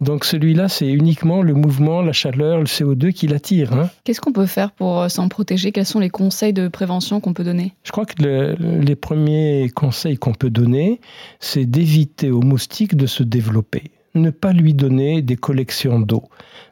Donc 0.00 0.24
celui-là, 0.24 0.68
c'est 0.68 0.90
uniquement 0.90 1.42
le 1.42 1.54
mouvement, 1.54 2.02
la 2.02 2.12
chaleur, 2.12 2.58
le 2.58 2.64
CO2 2.64 3.12
qui 3.12 3.28
l'attire. 3.28 3.72
Hein. 3.72 3.90
Qu'est-ce 4.02 4.20
qu'on 4.20 4.32
peut 4.32 4.46
faire 4.46 4.72
pour 4.72 5.00
euh, 5.00 5.08
s'en 5.08 5.28
protéger? 5.28 5.70
Quels 5.70 5.86
sont 5.86 6.00
les 6.00 6.10
conseils 6.10 6.52
de 6.52 6.68
prévention 6.68 7.20
qu'on 7.20 7.32
peut 7.32 7.44
donner? 7.44 7.72
Je 7.84 7.92
crois 7.92 8.04
que 8.04 8.14
les 8.58 8.96
premiers 8.96 9.70
conseils 9.74 10.18
qu'on 10.18 10.34
peut 10.34 10.50
donner, 10.50 11.00
c'est 11.38 11.64
d'éviter 11.64 12.30
au 12.30 12.40
moustique 12.40 12.96
de 12.96 13.06
se 13.06 13.22
développer. 13.22 13.84
Ne 14.14 14.30
pas 14.30 14.52
lui 14.52 14.74
donner 14.74 15.22
des 15.22 15.36
collections 15.36 16.00
d'eau 16.00 16.24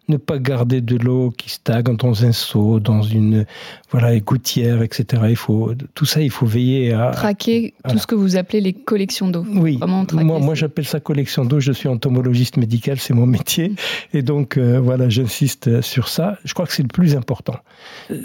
ne 0.09 0.17
pas 0.17 0.39
garder 0.39 0.81
de 0.81 0.97
l'eau 0.97 1.31
qui 1.31 1.51
stagne 1.51 1.97
dans 1.97 2.25
un 2.25 2.33
seau, 2.33 2.81
dans 2.81 3.03
une 3.03 3.47
voilà, 3.91 4.19
gouttière, 4.21 4.83
etc. 4.83 5.23
Il 5.29 5.37
faut, 5.37 5.73
tout 5.95 6.05
ça, 6.05 6.21
il 6.21 6.31
faut 6.31 6.47
veiller 6.47 6.93
à... 6.93 7.11
Traquer 7.11 7.75
tout 7.89 7.99
ce 7.99 8.07
que 8.07 8.15
vous 8.15 8.37
appelez 8.37 8.61
les 8.61 8.73
collections 8.73 9.29
d'eau. 9.29 9.45
Oui, 9.49 9.79
moi, 10.13 10.39
moi 10.39 10.55
j'appelle 10.55 10.85
ça 10.85 11.01
collection 11.01 11.45
d'eau, 11.45 11.61
je 11.61 11.73
suis 11.73 11.89
entomologiste 11.89 12.57
médical, 12.57 12.99
c'est 12.99 13.15
mon 13.15 13.27
métier. 13.27 13.75
Et 14.13 14.23
donc, 14.23 14.57
euh, 14.57 14.81
voilà, 14.81 15.09
j'insiste 15.09 15.81
sur 15.83 16.09
ça. 16.09 16.39
Je 16.45 16.53
crois 16.55 16.67
que 16.67 16.73
c'est 16.73 16.83
le 16.83 16.89
plus 16.89 17.17
important. 17.17 17.57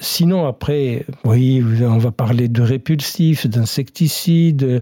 Sinon, 0.02 0.48
après, 0.48 1.06
oui, 1.24 1.64
on 1.82 1.98
va 1.98 2.12
parler 2.12 2.48
de 2.48 2.62
répulsifs, 2.62 3.48
d'insecticides. 3.48 4.82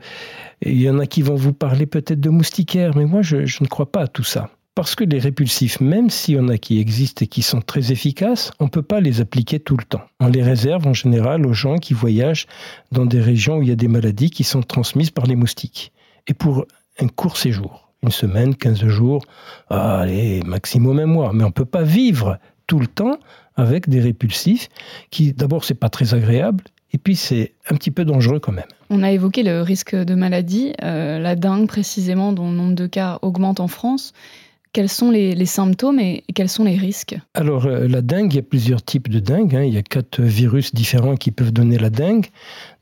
Il 0.61 0.81
y 0.81 0.89
en 0.89 0.99
a 0.99 1.05
qui 1.05 1.21
vont 1.21 1.35
vous 1.35 1.53
parler 1.53 1.85
peut-être 1.85 2.19
de 2.19 2.29
moustiquaires, 2.29 2.95
mais 2.95 3.05
moi, 3.05 3.21
je, 3.21 3.45
je 3.45 3.63
ne 3.63 3.67
crois 3.67 3.91
pas 3.91 4.01
à 4.01 4.07
tout 4.07 4.23
ça. 4.23 4.49
Parce 4.75 4.93
que 4.93 5.05
les 5.05 5.19
répulsifs, 5.19 5.79
même 5.79 6.09
s'il 6.09 6.35
y 6.35 6.39
en 6.39 6.49
a 6.49 6.57
qui 6.57 6.79
existent 6.81 7.23
et 7.23 7.27
qui 7.27 7.41
sont 7.41 7.61
très 7.61 7.93
efficaces, 7.93 8.51
on 8.59 8.65
ne 8.65 8.69
peut 8.69 8.81
pas 8.81 8.99
les 8.99 9.21
appliquer 9.21 9.61
tout 9.61 9.77
le 9.77 9.85
temps. 9.85 10.01
On 10.19 10.27
les 10.27 10.43
réserve 10.43 10.85
en 10.85 10.93
général 10.93 11.45
aux 11.45 11.53
gens 11.53 11.77
qui 11.77 11.93
voyagent 11.93 12.45
dans 12.91 13.05
des 13.05 13.21
régions 13.21 13.57
où 13.57 13.61
il 13.61 13.69
y 13.69 13.71
a 13.71 13.77
des 13.77 13.87
maladies 13.87 14.29
qui 14.29 14.43
sont 14.43 14.61
transmises 14.61 15.11
par 15.11 15.27
les 15.27 15.37
moustiques. 15.37 15.93
Et 16.27 16.33
pour 16.33 16.65
un 16.99 17.07
court 17.07 17.37
séjour, 17.37 17.89
une 18.03 18.11
semaine, 18.11 18.53
15 18.53 18.85
jours, 18.87 19.23
allez, 19.69 20.41
maximum 20.45 20.99
un 20.99 21.05
mois. 21.05 21.31
Mais 21.33 21.45
on 21.45 21.47
ne 21.47 21.53
peut 21.53 21.63
pas 21.63 21.83
vivre 21.83 22.37
tout 22.67 22.79
le 22.79 22.87
temps 22.87 23.17
avec 23.55 23.87
des 23.87 24.01
répulsifs 24.01 24.67
qui, 25.09 25.31
d'abord, 25.31 25.63
c'est 25.63 25.73
pas 25.73 25.89
très 25.89 26.13
agréable 26.13 26.65
et 26.91 26.97
puis 26.97 27.15
c'est 27.15 27.53
un 27.69 27.75
petit 27.75 27.91
peu 27.91 28.05
dangereux 28.05 28.39
quand 28.39 28.51
même. 28.51 28.65
On 28.89 29.03
a 29.03 29.11
évoqué 29.11 29.43
le 29.43 29.61
risque 29.61 29.95
de 29.95 30.15
maladie, 30.15 30.73
euh, 30.83 31.19
la 31.19 31.35
dengue 31.35 31.67
précisément, 31.67 32.31
dont 32.33 32.49
le 32.49 32.55
nombre 32.55 32.75
de 32.75 32.87
cas 32.87 33.19
augmente 33.21 33.59
en 33.59 33.67
France. 33.67 34.13
Quels 34.75 34.89
sont 34.89 35.09
les, 35.09 35.45
symptômes 35.45 36.01
et, 36.01 36.25
quels 36.35 36.49
sont 36.49 36.65
les 36.65 36.75
risques 36.75 37.17
Alors, 37.33 37.65
euh, 37.65 37.87
la 37.87 38.01
dengue, 38.01 38.33
il 38.33 38.35
y 38.35 38.39
a 38.39 38.41
plusieurs 38.41 38.83
types 38.83 39.07
de 39.07 39.21
dengue. 39.21 39.55
Hein. 39.55 39.63
Il 39.63 39.73
y 39.73 39.77
a 39.77 39.81
quatre 39.81 40.21
virus 40.21 40.75
différents 40.75 41.15
qui 41.15 41.31
peuvent 41.31 41.53
donner 41.53 41.77
la 41.77 41.89
dengue. 41.89 42.25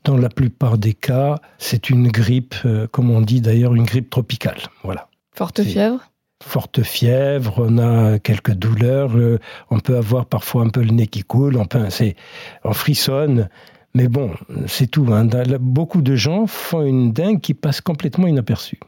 Dans 0.02 0.16
la 0.16 0.28
plupart 0.28 0.76
des 0.76 0.92
cas, 0.92 1.36
c'est 1.58 1.90
une 1.90 2.08
grippe, 2.08 2.56
euh, 2.64 2.88
comme 2.88 3.12
on 3.12 3.20
dit 3.20 3.40
d'ailleurs, 3.40 3.76
une 3.76 3.84
grippe 3.84 4.10
tropicale. 4.10 4.58
Voilà. 4.82 5.08
Forte 5.36 5.62
fièvre 5.62 6.10
Forte 6.42 6.82
fièvre, 6.82 7.64
on 7.64 7.78
a 7.78 8.18
quelques 8.18 8.54
douleurs, 8.54 9.16
euh, 9.16 9.38
on 9.70 9.78
peut 9.78 9.96
avoir 9.96 10.26
parfois 10.26 10.62
un 10.62 10.70
peu 10.70 10.82
le 10.82 10.90
nez 10.90 11.06
qui 11.06 11.22
coule, 11.22 11.56
enfin, 11.58 11.90
c'est, 11.90 12.16
on 12.64 12.72
frissonne. 12.72 13.48
Mais 13.94 14.08
bon, 14.08 14.32
c'est 14.66 14.90
tout. 14.90 15.06
Hein. 15.12 15.28
Beaucoup 15.60 16.02
de 16.02 16.16
gens 16.16 16.48
font 16.48 16.84
une 16.84 17.12
dengue 17.12 17.40
qui 17.40 17.54
passe 17.54 17.80
complètement 17.80 18.26
inaperçue. 18.26 18.80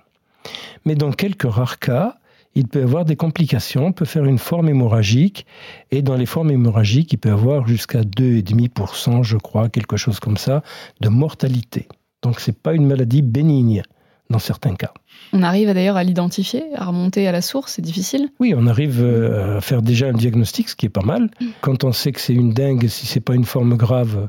Mais 0.85 0.97
dans 0.97 1.13
quelques 1.13 1.49
rares 1.49 1.79
cas, 1.79 2.17
il 2.57 2.67
peut 2.67 2.83
avoir 2.83 3.05
des 3.05 3.17
complications, 3.17 3.93
peut 3.93 4.07
faire 4.07 4.25
une 4.25 4.39
forme 4.39 4.71
hémorragique, 4.71 5.47
et 5.91 6.01
dans 6.01 6.17
les 6.17 6.27
formes 6.27 6.51
hémorragiques, 6.51 7.13
il 7.13 7.19
peut 7.19 7.31
avoir 7.31 7.69
jusqu'à 7.69 8.01
2,5%, 8.01 9.23
je 9.23 9.37
crois, 9.37 9.69
quelque 9.69 9.99
chose 9.99 10.19
comme 10.21 10.39
ça, 10.39 10.63
de 11.01 11.11
mortalité. 11.11 11.87
Donc 12.23 12.41
ce 12.41 12.51
n'est 12.51 12.57
pas 12.57 12.73
une 12.73 12.87
maladie 12.87 13.21
bénigne 13.21 13.83
dans 14.31 14.39
certains 14.39 14.75
cas. 14.75 14.95
On 15.32 15.42
arrive 15.42 15.73
d'ailleurs 15.73 15.96
à 15.96 16.04
l'identifier, 16.04 16.64
à 16.75 16.85
remonter 16.85 17.26
à 17.26 17.32
la 17.32 17.42
source, 17.42 17.73
c'est 17.73 17.82
difficile 17.82 18.28
Oui, 18.40 18.54
on 18.56 18.66
arrive 18.66 19.02
euh, 19.02 19.58
à 19.58 19.61
faire 19.61 19.82
déjà 19.82 20.08
un 20.08 20.12
diagnostic, 20.12 20.68
ce 20.68 20.76
qui 20.76 20.87
est 20.87 20.90
pas 20.90 21.04
mal. 21.04 21.30
Quand 21.61 21.85
on 21.85 21.92
sait 21.92 22.12
que 22.12 22.20
c'est 22.20 22.32
une 22.32 22.52
dengue, 22.52 22.87
si 22.88 23.06
c'est 23.06 23.20
pas 23.20 23.35
une 23.35 23.44
forme 23.44 23.76
grave, 23.76 24.28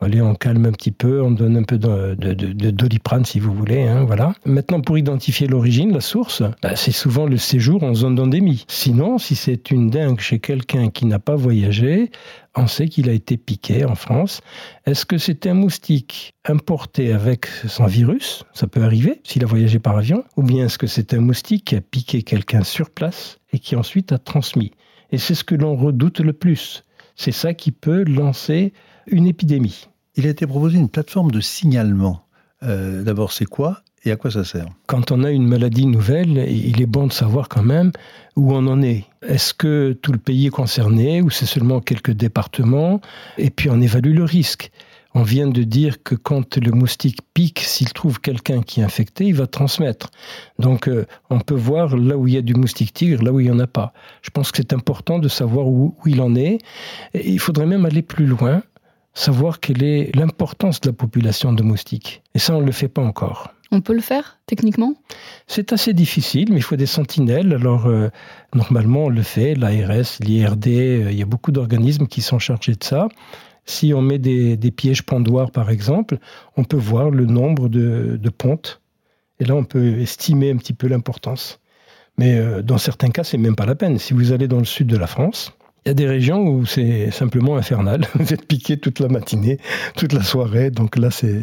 Allez, 0.00 0.20
on 0.20 0.34
calme 0.34 0.66
un 0.66 0.72
petit 0.72 0.90
peu, 0.90 1.22
on 1.22 1.30
donne 1.30 1.56
un 1.56 1.62
peu 1.62 1.78
de, 1.78 2.14
de, 2.14 2.70
doliprane 2.70 3.24
si 3.24 3.38
vous 3.38 3.54
voulez. 3.54 3.84
Hein, 3.84 4.04
voilà. 4.04 4.34
Maintenant, 4.44 4.80
pour 4.80 4.98
identifier 4.98 5.46
l'origine, 5.46 5.92
la 5.94 6.00
source, 6.00 6.42
bah, 6.62 6.76
c'est 6.76 6.92
souvent 6.92 7.26
le 7.26 7.38
séjour 7.38 7.82
en 7.84 7.94
zone 7.94 8.16
d'endémie. 8.16 8.64
Sinon, 8.68 9.18
si 9.18 9.34
c'est 9.34 9.70
une 9.70 9.88
dengue 9.88 10.20
chez 10.20 10.40
quelqu'un 10.40 10.90
qui 10.90 11.06
n'a 11.06 11.20
pas 11.20 11.36
voyagé, 11.36 12.10
on 12.56 12.66
sait 12.66 12.88
qu'il 12.88 13.08
a 13.08 13.12
été 13.12 13.36
piqué 13.36 13.84
en 13.84 13.94
France. 13.94 14.40
Est-ce 14.84 15.06
que 15.06 15.16
c'est 15.16 15.46
un 15.46 15.54
moustique 15.54 16.34
importé 16.44 17.12
avec 17.12 17.46
son 17.46 17.86
virus? 17.86 18.44
Ça 18.52 18.66
peut 18.66 18.82
arriver 18.82 19.20
s'il 19.22 19.44
a 19.44 19.46
voyagé 19.46 19.78
par 19.78 19.96
avion. 19.96 20.23
Ou 20.36 20.42
bien 20.42 20.66
est-ce 20.66 20.78
que 20.78 20.86
c'est 20.86 21.14
un 21.14 21.20
moustique 21.20 21.66
qui 21.66 21.76
a 21.76 21.80
piqué 21.80 22.22
quelqu'un 22.22 22.64
sur 22.64 22.90
place 22.90 23.38
et 23.52 23.58
qui 23.58 23.76
ensuite 23.76 24.12
a 24.12 24.18
transmis? 24.18 24.72
Et 25.10 25.18
c'est 25.18 25.34
ce 25.34 25.44
que 25.44 25.54
l'on 25.54 25.76
redoute 25.76 26.20
le 26.20 26.32
plus. 26.32 26.84
C'est 27.16 27.32
ça 27.32 27.54
qui 27.54 27.70
peut 27.70 28.04
lancer 28.04 28.72
une 29.06 29.26
épidémie 29.26 29.88
il 30.16 30.26
a 30.26 30.30
été 30.30 30.46
proposé 30.46 30.78
une 30.78 30.88
plateforme 30.88 31.30
de 31.30 31.40
signalement. 31.40 32.26
Euh, 32.62 33.02
d'abord, 33.02 33.32
c'est 33.32 33.46
quoi 33.46 33.82
et 34.04 34.12
à 34.12 34.16
quoi 34.16 34.30
ça 34.30 34.44
sert? 34.44 34.66
Quand 34.86 35.12
on 35.12 35.24
a 35.24 35.30
une 35.30 35.46
maladie 35.46 35.86
nouvelle, 35.86 36.46
il 36.48 36.80
est 36.80 36.86
bon 36.86 37.06
de 37.06 37.12
savoir 37.12 37.48
quand 37.48 37.62
même 37.62 37.90
où 38.36 38.54
on 38.54 38.66
en 38.66 38.82
est. 38.82 39.04
Est-ce 39.26 39.54
que 39.54 39.92
tout 40.00 40.12
le 40.12 40.18
pays 40.18 40.46
est 40.46 40.50
concerné 40.50 41.22
ou 41.22 41.30
c'est 41.30 41.46
seulement 41.46 41.80
quelques 41.80 42.10
départements? 42.10 43.00
Et 43.38 43.50
puis 43.50 43.70
on 43.70 43.80
évalue 43.80 44.14
le 44.14 44.24
risque. 44.24 44.70
On 45.14 45.22
vient 45.22 45.46
de 45.46 45.62
dire 45.62 46.02
que 46.02 46.14
quand 46.14 46.56
le 46.56 46.72
moustique 46.72 47.20
pique, 47.34 47.60
s'il 47.60 47.92
trouve 47.92 48.20
quelqu'un 48.20 48.62
qui 48.62 48.80
est 48.80 48.84
infecté, 48.84 49.26
il 49.26 49.34
va 49.34 49.46
transmettre. 49.46 50.10
Donc 50.58 50.88
euh, 50.88 51.06
on 51.30 51.40
peut 51.40 51.54
voir 51.54 51.96
là 51.96 52.16
où 52.16 52.26
il 52.26 52.34
y 52.34 52.36
a 52.36 52.42
du 52.42 52.54
moustique 52.54 52.92
tigre, 52.92 53.22
là 53.22 53.32
où 53.32 53.40
il 53.40 53.44
n'y 53.44 53.52
en 53.52 53.60
a 53.60 53.66
pas. 53.66 53.92
Je 54.22 54.30
pense 54.30 54.50
que 54.50 54.58
c'est 54.58 54.72
important 54.72 55.18
de 55.18 55.28
savoir 55.28 55.68
où, 55.68 55.94
où 56.04 56.08
il 56.08 56.20
en 56.20 56.34
est. 56.34 56.58
Et 57.14 57.30
il 57.30 57.38
faudrait 57.38 57.66
même 57.66 57.86
aller 57.86 58.02
plus 58.02 58.26
loin 58.26 58.62
savoir 59.14 59.60
quelle 59.60 59.82
est 59.82 60.14
l'importance 60.14 60.80
de 60.80 60.90
la 60.90 60.92
population 60.92 61.52
de 61.52 61.62
moustiques. 61.62 62.22
Et 62.34 62.38
ça, 62.38 62.54
on 62.56 62.60
ne 62.60 62.66
le 62.66 62.72
fait 62.72 62.88
pas 62.88 63.02
encore. 63.02 63.48
On 63.70 63.80
peut 63.80 63.94
le 63.94 64.00
faire 64.00 64.38
techniquement? 64.46 64.94
C'est 65.46 65.72
assez 65.72 65.94
difficile, 65.94 66.48
mais 66.50 66.58
il 66.58 66.62
faut 66.62 66.76
des 66.76 66.86
sentinelles. 66.86 67.52
Alors, 67.52 67.86
euh, 67.86 68.08
normalement, 68.54 69.04
on 69.04 69.08
le 69.08 69.22
fait, 69.22 69.54
l'ARS, 69.54 70.18
l'IRD, 70.20 70.66
euh, 70.66 71.12
il 71.12 71.18
y 71.18 71.22
a 71.22 71.26
beaucoup 71.26 71.52
d'organismes 71.52 72.06
qui 72.06 72.20
sont 72.20 72.38
chargés 72.38 72.74
de 72.74 72.84
ça. 72.84 73.08
Si 73.66 73.94
on 73.94 74.02
met 74.02 74.18
des, 74.18 74.56
pièges 74.70 75.02
pendoirs, 75.02 75.50
par 75.50 75.70
exemple, 75.70 76.18
on 76.56 76.64
peut 76.64 76.76
voir 76.76 77.10
le 77.10 77.24
nombre 77.24 77.68
de, 77.68 78.30
pontes. 78.30 78.80
Et 79.40 79.44
là, 79.44 79.54
on 79.54 79.64
peut 79.64 80.00
estimer 80.00 80.50
un 80.50 80.56
petit 80.56 80.74
peu 80.74 80.86
l'importance. 80.86 81.60
Mais 82.18 82.38
euh, 82.38 82.62
dans 82.62 82.78
certains 82.78 83.10
cas, 83.10 83.24
c'est 83.24 83.38
même 83.38 83.56
pas 83.56 83.66
la 83.66 83.74
peine. 83.74 83.98
Si 83.98 84.14
vous 84.14 84.32
allez 84.32 84.46
dans 84.46 84.58
le 84.58 84.64
sud 84.64 84.86
de 84.86 84.96
la 84.96 85.08
France, 85.08 85.52
il 85.84 85.88
y 85.88 85.90
a 85.90 85.94
des 85.94 86.06
régions 86.06 86.46
où 86.46 86.64
c'est 86.64 87.10
simplement 87.10 87.56
infernal. 87.56 88.06
Vous 88.14 88.32
êtes 88.32 88.46
piqué 88.46 88.78
toute 88.78 89.00
la 89.00 89.08
matinée, 89.08 89.58
toute 89.96 90.12
la 90.12 90.22
soirée. 90.22 90.70
Donc 90.70 90.96
là, 90.96 91.10
c'est 91.10 91.42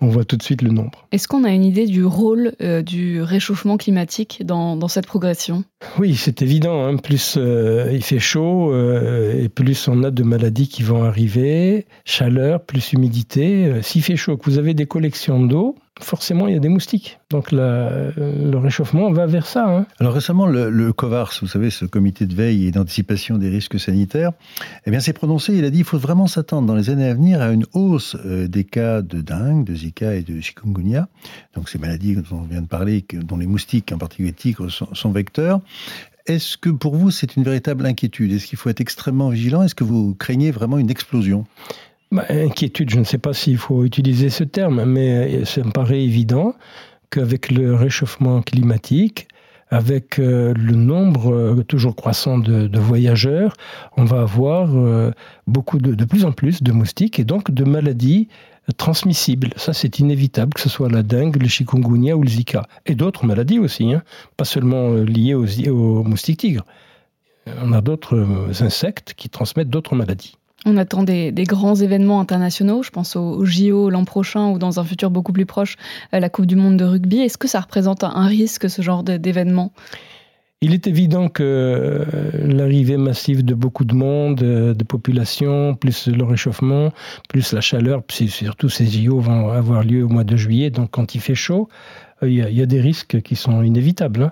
on 0.00 0.08
voit 0.08 0.24
tout 0.24 0.36
de 0.36 0.42
suite 0.42 0.62
le 0.62 0.70
nombre. 0.70 1.06
Est-ce 1.12 1.28
qu'on 1.28 1.44
a 1.44 1.50
une 1.50 1.64
idée 1.64 1.86
du 1.86 2.04
rôle 2.04 2.54
euh, 2.60 2.82
du 2.82 3.22
réchauffement 3.22 3.76
climatique 3.76 4.42
dans, 4.44 4.88
cette 4.88 5.06
progression? 5.06 5.64
Oui, 5.98 6.14
c'est 6.16 6.42
évident. 6.42 6.84
Hein. 6.84 6.96
Plus 6.96 7.36
euh, 7.36 7.90
il 7.92 8.02
fait 8.02 8.18
chaud 8.18 8.72
euh, 8.72 9.42
et 9.42 9.48
plus 9.48 9.88
on 9.88 10.02
a 10.02 10.10
de 10.10 10.22
maladies 10.22 10.68
qui 10.68 10.82
vont 10.82 11.04
arriver. 11.04 11.86
Chaleur, 12.04 12.64
plus 12.64 12.92
humidité. 12.92 13.80
S'il 13.82 14.02
fait 14.02 14.16
chaud, 14.16 14.36
que 14.36 14.44
vous 14.50 14.58
avez 14.58 14.74
des 14.74 14.86
collections 14.86 15.40
d'eau, 15.40 15.76
forcément 16.04 16.48
il 16.48 16.54
y 16.54 16.56
a 16.56 16.60
des 16.60 16.68
moustiques. 16.68 17.18
Donc 17.30 17.52
le 17.52 18.56
réchauffement 18.56 19.12
va 19.12 19.26
vers 19.26 19.46
ça. 19.46 19.66
Hein. 19.68 19.86
Alors 19.98 20.14
récemment, 20.14 20.46
le, 20.46 20.92
COVARS, 20.92 21.38
vous 21.40 21.46
savez, 21.46 21.70
ce 21.70 21.84
comité 21.84 22.26
de 22.26 22.34
veille 22.34 22.66
et 22.66 22.70
d'anticipation 22.70 23.38
des 23.38 23.48
risques 23.48 23.78
sanitaires, 23.78 24.32
eh 24.86 24.90
bien 24.90 25.00
s'est 25.00 25.12
prononcé, 25.12 25.54
il 25.54 25.64
a 25.64 25.70
dit 25.70 25.78
qu'il 25.78 25.86
faut 25.86 25.98
vraiment 25.98 26.26
s'attendre 26.26 26.66
dans 26.66 26.74
les 26.74 26.90
années 26.90 27.08
à 27.08 27.14
venir 27.14 27.40
à 27.40 27.50
une 27.50 27.66
hausse 27.72 28.16
euh, 28.24 28.48
des 28.48 28.64
cas 28.64 29.02
de 29.02 29.20
dengue, 29.20 29.64
de 29.64 29.74
Zika 29.74 30.14
et 30.14 30.22
de 30.22 30.40
chikungunya, 30.40 31.08
donc 31.54 31.68
ces 31.68 31.78
maladies 31.78 32.16
dont 32.16 32.24
on 32.32 32.42
vient 32.42 32.62
de 32.62 32.66
parler, 32.66 33.04
dont 33.12 33.36
les 33.36 33.46
moustiques, 33.46 33.92
en 33.92 33.98
particulier 33.98 34.32
tigres, 34.32 34.68
sont 34.70 35.10
vecteurs. 35.10 35.60
Est-ce 36.26 36.56
que 36.56 36.70
pour 36.70 36.96
vous 36.96 37.10
c'est 37.10 37.36
une 37.36 37.42
véritable 37.42 37.86
inquiétude? 37.86 38.32
Est-ce 38.32 38.46
qu'il 38.46 38.58
faut 38.58 38.68
être 38.68 38.80
extrêmement 38.80 39.30
vigilant? 39.30 39.62
Est-ce 39.62 39.74
que 39.74 39.84
vous 39.84 40.14
craignez 40.14 40.50
vraiment 40.50 40.78
une 40.78 40.90
explosion? 40.90 41.44
Bah, 42.10 42.24
inquiétude, 42.28 42.90
je 42.90 42.98
ne 42.98 43.04
sais 43.04 43.18
pas 43.18 43.32
s'il 43.32 43.58
faut 43.58 43.84
utiliser 43.84 44.30
ce 44.30 44.44
terme, 44.44 44.84
mais 44.84 45.44
ça 45.44 45.62
me 45.62 45.70
paraît 45.70 46.02
évident 46.02 46.54
qu'avec 47.10 47.50
le 47.50 47.74
réchauffement 47.74 48.42
climatique, 48.42 49.28
avec 49.70 50.18
euh, 50.18 50.52
le 50.54 50.74
nombre 50.74 51.32
euh, 51.32 51.62
toujours 51.62 51.94
croissant 51.94 52.38
de, 52.38 52.78
voyageurs, 52.78 53.54
on 53.96 54.04
va 54.04 54.22
avoir 54.22 54.70
euh, 54.74 55.12
beaucoup 55.46 55.78
de, 55.78 56.04
plus 56.04 56.24
en 56.24 56.32
plus 56.32 56.62
de 56.62 56.72
moustiques 56.72 57.18
et 57.18 57.24
donc 57.24 57.50
de 57.50 57.64
maladies 57.64 58.28
transmissibles. 58.76 59.50
Ça, 59.56 59.72
c'est 59.72 59.98
inévitable, 59.98 60.54
que 60.54 60.60
ce 60.60 60.68
soit 60.68 60.88
la 60.88 61.02
dengue, 61.02 61.40
le 61.40 61.48
chikungunya 61.48 62.16
ou 62.16 62.22
le 62.22 62.28
zika. 62.28 62.66
Et 62.86 62.94
d'autres 62.94 63.24
maladies 63.24 63.58
aussi, 63.58 63.92
hein, 63.92 64.02
pas 64.36 64.44
seulement 64.44 64.92
liées 64.94 65.34
aux 65.34 66.04
moustiques 66.04 66.40
tigres. 66.40 66.66
On 67.62 67.72
a 67.72 67.80
d'autres 67.80 68.26
insectes 68.60 69.14
qui 69.16 69.28
transmettent 69.28 69.70
d'autres 69.70 69.96
maladies. 69.96 70.36
On 70.66 70.76
attend 70.76 71.02
des, 71.02 71.32
grands 71.32 71.74
événements 71.74 72.20
internationaux, 72.20 72.82
je 72.82 72.90
pense 72.90 73.16
au, 73.16 73.44
JO 73.46 73.88
l'an 73.88 74.04
prochain 74.04 74.50
ou 74.50 74.58
dans 74.58 74.78
un 74.78 74.84
futur 74.84 75.10
beaucoup 75.10 75.32
plus 75.32 75.46
proche, 75.46 75.76
euh, 76.12 76.20
la 76.20 76.28
Coupe 76.28 76.46
du 76.46 76.56
Monde 76.56 76.76
de 76.76 76.84
rugby. 76.84 77.20
Est-ce 77.20 77.38
que 77.38 77.48
ça 77.48 77.60
représente 77.60 78.04
un 78.04 78.26
risque, 78.26 78.68
ce 78.68 78.82
genre 78.82 79.02
d'événement? 79.02 79.72
Il 80.60 80.74
est 80.74 80.86
évident 80.86 81.30
que 81.30 81.42
euh, 81.42 82.04
l'arrivée 82.46 82.98
massive 82.98 83.42
de 83.42 83.54
beaucoup 83.54 83.86
de 83.86 83.94
monde, 83.94 84.42
euh, 84.42 84.74
de 84.74 84.84
population, 84.84 85.74
plus 85.74 86.08
le 86.08 86.22
réchauffement, 86.24 86.92
plus 87.30 87.54
la 87.54 87.62
chaleur, 87.62 88.02
surtout 88.10 88.68
ces 88.68 88.84
JO 88.84 89.18
vont 89.18 89.48
avoir 89.48 89.82
lieu 89.82 90.04
au 90.04 90.08
mois 90.08 90.24
de 90.24 90.36
juillet, 90.36 90.68
donc 90.68 90.90
quand 90.90 91.14
il 91.14 91.22
fait 91.22 91.34
chaud, 91.34 91.70
il 92.20 92.34
y, 92.34 92.60
a, 92.60 92.66
des 92.66 92.80
risques 92.82 93.22
qui 93.22 93.34
sont 93.34 93.62
inévitables. 93.62 94.30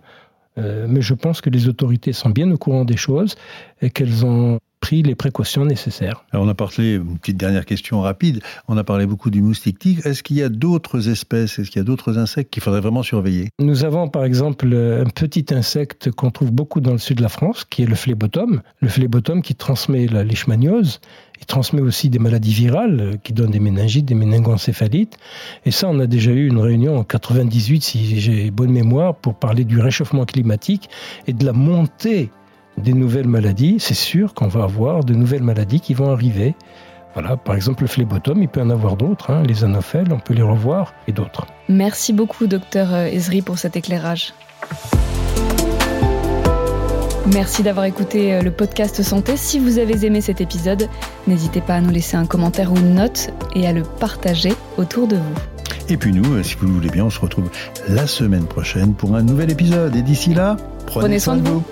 Hein. 0.59 0.87
mais 0.89 1.01
je 1.01 1.15
pense 1.15 1.41
que 1.41 1.49
les 1.49 1.69
autorités 1.69 2.13
sont 2.13 2.29
bien 2.29 2.51
au 2.51 2.59
courant 2.59 2.85
des 2.85 2.99
choses 2.99 3.35
et 3.81 3.89
qu'elles 3.89 4.27
ont 4.27 4.59
pris 4.81 5.03
les 5.03 5.15
précautions 5.15 5.65
nécessaires. 5.65 6.25
Alors 6.33 6.47
on 6.47 6.49
a 6.49 6.55
parlé, 6.55 6.95
une 6.95 7.19
petite 7.19 7.37
dernière 7.37 7.65
question 7.65 8.01
rapide, 8.01 8.41
on 8.69 8.77
a 8.77 8.85
parlé 8.85 9.07
beaucoup 9.07 9.31
du 9.31 9.43
moustique 9.43 9.79
tigre. 9.79 10.07
Est-ce 10.07 10.23
qu'il 10.23 10.37
y 10.37 10.43
a 10.43 10.49
d'autres 10.49 11.09
espèces, 11.09 11.59
est-ce 11.59 11.71
qu'il 11.71 11.81
y 11.81 11.83
a 11.83 11.85
d'autres 11.85 12.19
insectes 12.19 12.53
qu'il 12.53 12.63
faudrait 12.63 12.81
vraiment 12.81 13.03
surveiller? 13.03 13.49
Nous 13.59 13.85
avons 13.85 14.09
par 14.09 14.25
exemple 14.25 14.67
un 14.67 15.09
petit 15.11 15.47
insecte 15.51 16.11
qu'on 16.11 16.31
trouve 16.31 16.53
beaucoup 16.53 16.81
dans 16.81 16.93
le 16.93 16.99
sud 16.99 17.19
de 17.19 17.23
la 17.23 17.29
France, 17.29 17.65
qui 17.65 17.83
est 17.83 17.87
le 17.87 17.95
phlébotum. 17.95 18.63
Le 18.81 18.89
phlébotum 18.89 19.43
qui 19.43 19.55
transmet 19.55 20.07
la 20.07 20.25
leishmaniose. 20.25 21.01
Il 21.41 21.47
transmet 21.47 21.81
aussi 21.81 22.11
des 22.11 22.19
maladies 22.19 22.53
virales 22.53 23.19
qui 23.23 23.33
donnent 23.33 23.51
des 23.51 23.61
méningites, 23.61 24.07
des 24.07 24.15
méningoencéphalites. 24.15 25.17
Et 25.65 25.71
ça, 25.71 25.89
on 25.89 26.01
a 26.01 26.07
déjà 26.07 26.33
eu 26.33 26.49
une 26.49 26.59
réunion 26.59 26.97
en 26.99 27.05
98, 27.05 27.83
si 27.83 28.21
j'ai 28.21 28.51
bonne 28.51 28.73
mémoire, 28.73 29.15
pour 29.15 29.39
parler 29.39 29.65
du 29.65 29.79
réchauffement 29.79 30.25
climatique 30.25 30.91
et 31.27 31.33
de 31.33 31.45
la 31.45 31.53
montée 31.53 32.31
des 32.79 32.93
nouvelles 32.93 33.29
maladies, 33.29 33.77
c'est 33.79 33.95
sûr 33.95 34.35
qu'on 34.35 34.49
va 34.49 34.65
avoir 34.65 35.05
de 35.05 35.15
nouvelles 35.15 35.43
maladies 35.43 35.81
qui 35.81 35.95
vont 35.95 36.11
arriver. 36.11 36.55
Voilà, 37.15 37.37
par 37.37 37.55
exemple 37.55 37.83
le 37.83 37.89
phlébotum, 37.89 38.43
il 38.43 38.49
peut 38.49 38.61
en 38.61 38.71
avoir 38.71 38.97
d'autres, 38.97 39.31
hein. 39.31 39.43
les 39.43 39.65
anophèles, 39.65 40.13
on 40.13 40.19
peut 40.19 40.35
les 40.35 40.43
revoir, 40.43 40.95
et 41.07 41.13
d'autres. 41.13 41.47
Merci 41.69 42.13
beaucoup, 42.13 42.47
docteur 42.47 42.95
Ezri, 42.95 43.43
pour 43.43 43.59
cet 43.59 43.77
éclairage. 43.77 44.35
Merci 47.33 47.63
d'avoir 47.63 47.85
écouté 47.85 48.33
euh, 48.33 48.43
le 48.43 48.51
podcast 48.51 49.03
Santé. 49.03 49.37
Si 49.37 49.59
vous 49.59 49.79
avez 49.79 50.07
aimé 50.07 50.21
cet 50.23 50.41
épisode, 50.41 50.89
n'hésitez 51.27 51.61
pas 51.61 51.75
à 51.75 51.81
nous 51.81 51.91
laisser 51.91 52.17
un 52.17 52.25
commentaire 52.25 52.73
ou 52.73 52.77
une 52.77 52.95
note 52.95 53.31
et 53.55 53.67
à 53.67 53.73
le 53.73 53.83
partager 53.83 54.53
autour 54.79 55.09
de 55.09 55.17
vous. 55.17 55.35
Et 55.91 55.99
puis 55.99 56.13
nous, 56.13 56.35
euh, 56.35 56.43
si 56.43 56.57
vous 56.57 56.67
le 56.67 56.73
voulez 56.73 56.89
bien, 56.89 57.05
on 57.05 57.11
se 57.11 57.21
retrouve 57.21 57.51
la 57.89 58.07
semaine 58.07 58.47
prochaine 58.47 58.95
pour 58.95 59.15
un 59.15 59.23
nouvel 59.23 59.51
épisode. 59.51 59.95
Et 59.95 60.03
d'ici 60.03 60.33
là, 60.33 60.57
prenez, 60.87 61.19
soin, 61.19 61.37
de 61.37 61.47
vous. 61.47 61.63